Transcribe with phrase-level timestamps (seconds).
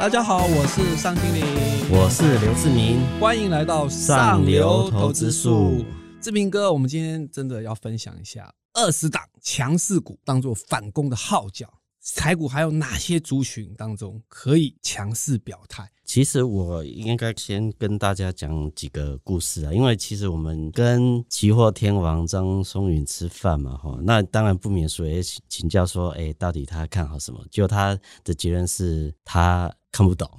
[0.00, 1.42] 大家好，我是尚经理，
[1.90, 5.84] 我是刘志明，欢迎来到上流投资术。
[6.22, 11.70] 志明哥，我们今天真的要分享一下二十档强势股当做反攻的号角，
[12.16, 15.90] 台股还有哪些族群当中可以强势表态？
[16.04, 27.40] 其实我应该先跟大家讲几个故事啊，因为其实我们跟期货天王张松云吃饭嘛，哈，那当然不免说也请教说，哎，到底他看好什么？
[27.50, 29.72] 就他的结论是他。
[29.92, 30.30] 看不懂，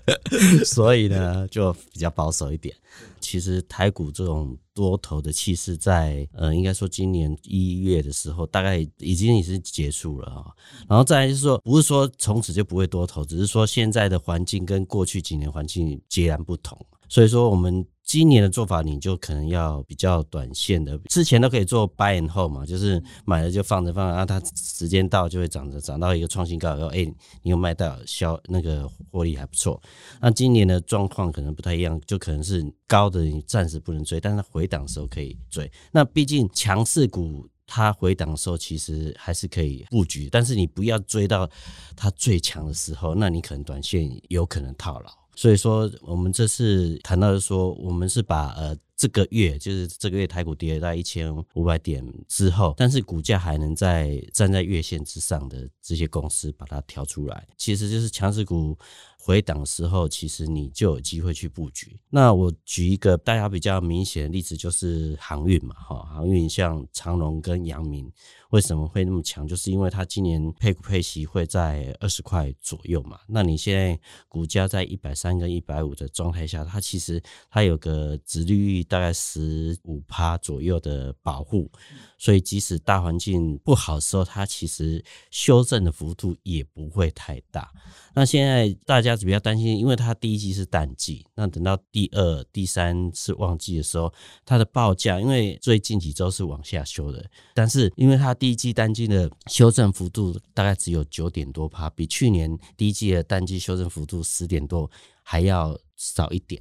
[0.64, 2.74] 所以呢就比较保守一点。
[3.20, 10.46] 其实台股这种多头的气势，在呃，应该说今年一月的时候，大概已经已经结束了啊。
[10.88, 16.76] 然后再来就是说，不是说从此就不会多头，只是说现在的环境跟过去几年环境截然不同。
[17.12, 17.86] 所以说我们。
[18.04, 27.04] 今年的做法，你就可能要比较短线的，之前都可以做 buy and hold 嘛，就是买了就放着放着，然后它时间到就会涨着涨到一个创新高，然后哎，
[27.42, 29.80] 你又卖到销那个获利还不错。
[30.20, 35.70] 那今年的状况可能不太一样，就可能是高的你暂时不能追，但是回档的时候可以追。
[35.92, 41.48] 那毕竟强势股它回档的时候其实还是可以布局，但是你不要追到
[41.96, 45.21] 它最强的时候，那你可能短线有可能套牢。
[45.34, 48.76] 所以说，我们这次谈到的说，我们是把呃。
[48.94, 58.78] 这个月就是这个月，台股跌到一千五百点之后，但是股价还能在站在月线之上的这些公司把它挑出来，其实就是强势股
[59.18, 61.98] 回档的时候，其实你就有机会去布局。
[62.10, 68.08] 那我举一个大家比较明显的例子，就是航运嘛，哈，航运像长隆跟阳明
[68.52, 69.46] 为什么会那么强？
[69.46, 73.18] 就是因为它今年配股配息会在二十块左右嘛。
[73.26, 78.82] 那你现在股价在一百三跟一百五的状态下，它其实它有个值利率。
[78.92, 81.70] 大概十五趴左右的保护，
[82.18, 87.72] 所以即使大环境不好的时候，它其实修正的幅度也不会太大。
[88.14, 94.12] 那现在大家比较担心，因为它第一季是淡季，那等到第二、第三次旺季的时候，
[94.44, 97.24] 它的报价因为最近几周是往下修的，
[97.54, 104.90] 但是因为它第一季单季的修正幅度大概只有九点多趴，比去年第一季的单季修正幅度十点多
[105.22, 106.60] 还要少一点。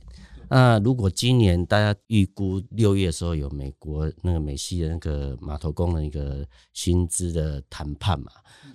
[0.54, 8.30] 那如果今年大家预估六月的时候有美国那个美西的那个码头工的一个薪资的谈判嘛，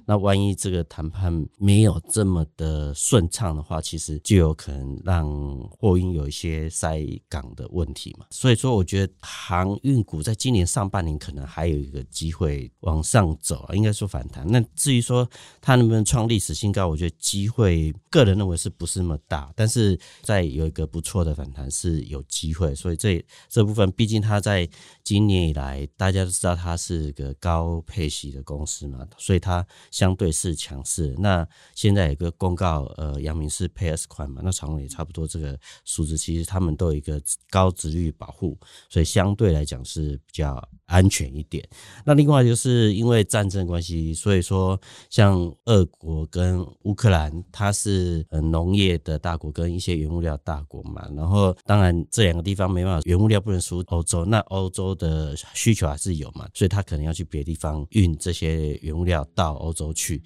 [0.06, 5.28] 那万一这个谈判没有这么的顺畅的话，其实就有可能让
[5.68, 6.98] 货运有一些塞
[7.28, 8.24] 港的问题嘛。
[8.30, 14.46] 所以说，我觉得航运股在今年上半年可能还有一个机会往上走啊，应该说反弹。
[14.46, 15.28] 那至于说
[15.60, 21.65] 它能不能创历史新高，我觉得机会个人认为是不是那么大，但是在有一个不错的反弹。
[21.70, 24.68] 是有机会，所以这这部分，毕竟它在
[25.02, 31.14] 今年以来，大家都知道它是个高配息的公司嘛，所以它相对是强势。
[31.18, 41.66] 那现在有个公告，呃，阳明是配 S 款嘛，那长荣也差不多这个数字，其实他们都有一个高值率保护，所以相对来讲是比较安全一点。
[42.04, 44.78] 那另外就是因为战争关系，所以说
[45.08, 51.55] 像俄国跟乌克兰，它是呃农业的大国跟一些原物料大国嘛，然后。
[51.64, 60.22] 当然，这两个地方没办法，原物料不能输欧洲，那欧洲的需求还是有嘛，所以他可能要去别的地方运这些原物料到欧洲去。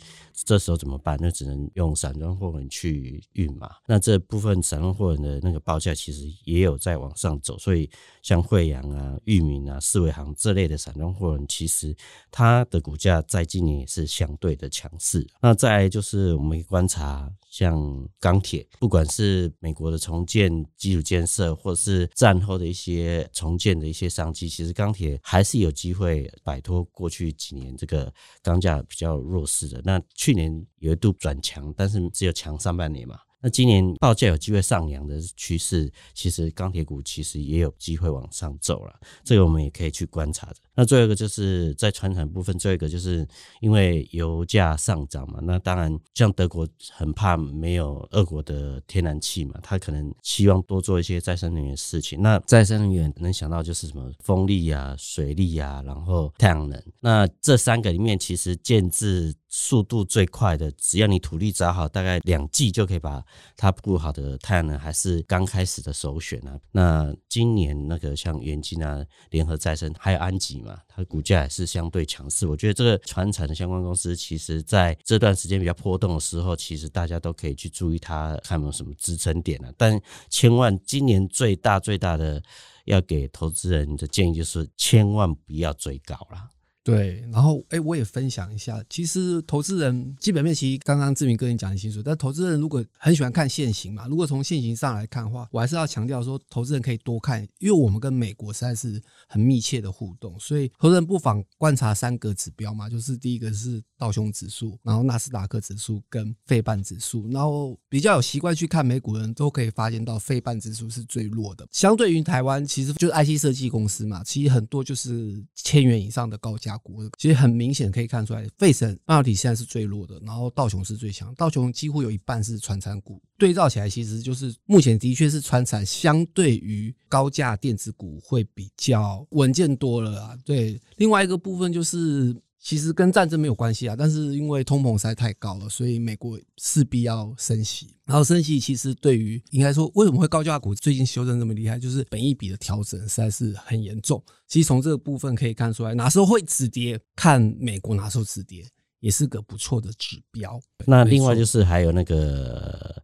[0.46, 1.18] 这时候怎么办？
[1.20, 3.70] 那只能用散装货轮去运嘛。
[3.86, 7.88] 那这部分散装货轮的那个报价其实也有在往上走，所以
[8.22, 11.94] 像慧洋啊、裕民啊、四维航这类的散装货轮，其实
[12.30, 15.26] 它的股价在今年也是相对的强势。
[15.42, 17.30] 那再就是我们观察。
[17.50, 29.82] 像钢铁，不管是美国的重建基础建设，或是战后的一些重建的一些商机，其实钢铁还是有机会摆脱过去几年这个钢价比较弱势的。
[29.84, 33.18] 那去年有一度转强，但是只有强上半年嘛。
[33.42, 40.56] 那今年报价有机会上扬的趋势，其实钢铁股其实也有机会往上走了，这个我们也可以去观察的。
[40.80, 43.28] 那最后一个就是在传产部分，最后一个就是
[43.60, 52.22] 因为油价上涨嘛，那当然像德国很怕没有俄国的天然气嘛，他可能希望多做一些再生能源的事情。
[52.22, 56.82] 那再生能源能想到就是什么风力啊、水力啊，然后太阳能。
[56.98, 63.22] 那这三个里面，其实建置速度最快的，只要你土地找好，大概两季就可以把
[63.54, 66.58] 它铺好的太阳能，还是刚开始的首选啊。
[66.72, 72.46] 那今年那个像元晶啊、联合再生，还有安吉嘛，它的股价也是相对强势。
[72.46, 79.72] 我觉得这个传产的相关公司，其实在这段时间比较波动的时候，其实大家都可以去注意它，看有没有什么支撑点啊。
[79.76, 82.42] 但千万今年最大最大的
[82.84, 86.50] 要给投资人的建议就是，千万不要追高了。
[86.82, 116.69] 对，然后哎，我也分享一下，其实投资人基本面其实刚刚志明哥你讲很清楚，但投资人如果很喜欢看现行嘛，如果从现行上来看的话，我还是要强调说，投资人可以多看，因为我们跟美国实在是很密切的互动，所以投资人不妨观察三个指标嘛，就是第一个是道琼指数，然后纳斯达克指数跟费半指数，然后比较有习惯去看美股的人都可以发现到费半指数是最弱的，相对于台湾，其实就是 IC 设计公司嘛，其实很多就是千元以上的高价。
[116.78, 123.20] 股其实很明显可以看出来，费城半导体现在是最弱的，然后道琼是最强，道琼几乎有一半是传产股。
[123.38, 130.38] 对照起来，其实就是目前的确是传产相对于高价电子股会比较稳健多了啊。
[130.44, 132.36] 对，另外一个部分就是。
[132.62, 137.96] 其实跟战争没有关系啊，但是因为通膨实在太高了，所以美国势必要升息。
[138.04, 144.22] 然后升息其实对于应该说为什么会高价股最近修正这么厉害，就是本益比的调整实在是很严重。
[144.46, 148.66] 其实从这个部分可以看出来，哪时候会止跌，看美国哪时候止跌，
[149.00, 150.60] 也是个不错的指标。
[150.86, 153.02] 那另外就是还有那个。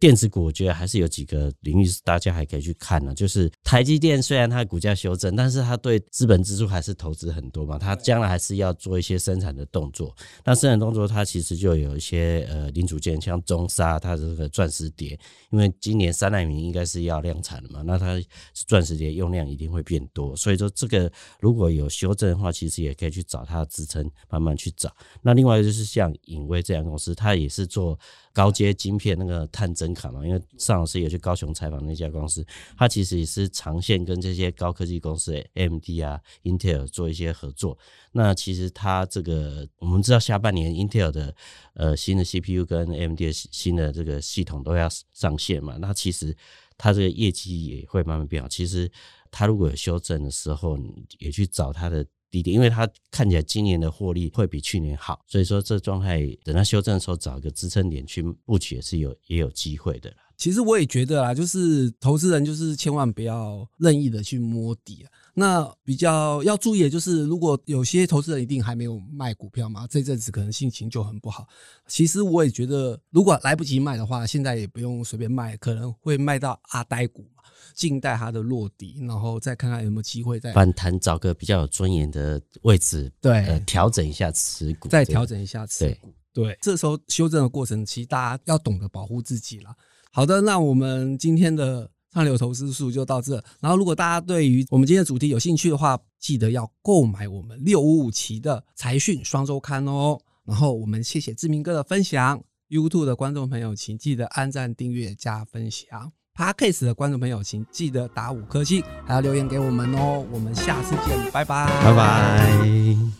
[0.00, 10.16] 电子股我觉得还是有几个领域是大家还可以去看呢，就是台积电虽然它的股价修正，但是它对资本支出还是投资很多嘛，它将来还是要做一些生产的动作。
[10.42, 15.10] 那生产动作它其实就有一些呃零组件，像中沙它的这个钻石碟，
[15.50, 18.18] 因为今年三奈米应该是要量产了嘛，那它
[18.54, 24.90] 钻石碟用量一定会变多，所以说这个如果有修正的话，其实也可以去找它的支撑，慢慢去找。
[25.20, 27.98] 那另外就是像颖威这样公司，它也是做。
[28.30, 37.76] 高阶晶片那个探针卡嘛，因为尚老师也去高雄采访那家公司，它其实也是长线跟这些高科技公司，AMD 啊、Intel 做一些合作。
[38.12, 41.34] 那其实它这个我们知道，下半年 Intel 的
[41.74, 46.36] 呃新的 CPU 跟 AMD 的新的这个系统都要上线嘛，那其实
[46.76, 48.48] 它这个业绩也会慢慢变好。
[48.48, 48.88] 其实
[49.32, 52.06] 它如果有修正的时候，你也去找它的。
[52.30, 60.16] 低点，因为它看起来今年的获利会比去年好，所以说这状态等它修正的时候，找一个支撑点去布局也是有也有机会的啦。
[60.38, 65.10] 其实我也觉得啊，就是投资人就是千万不要任意的去摸底啊。
[65.34, 71.46] 那比较要注意的就是，如果有些投资人一定还没有卖股票嘛，这阵子可能心情就很不好。
[71.88, 77.42] 其实我也觉得，如果来不及卖的话，现在也不用随便卖，可能会卖到阿呆股嘛。
[77.74, 89.70] 静待它的落底，然后再看看有没有机会再反弹，找个比较有尊严的位置，对，调、呃、整一下持股，再调整一下持股，对，对，这时候修正的过程，其实大家要懂得保护自己了。
[90.10, 93.42] 好的，那我们今天的上流投资术就到这。
[93.60, 100.18] 然后，如果大家对于我们今天的主题有兴趣的话，记得要购买我们六五五期的财讯双周刊哦。
[100.44, 102.42] 然后，我们谢谢志明哥的分享。
[102.70, 106.12] YouTube 的观众朋友，请记得按赞、订阅、加分享。
[106.34, 110.24] Podcast 的观众朋友，请记得打五颗星，还要留言给我们哦。
[110.30, 113.17] 我们下次见，拜拜，拜拜。